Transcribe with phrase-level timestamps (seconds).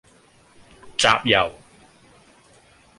[0.97, 1.51] 集郵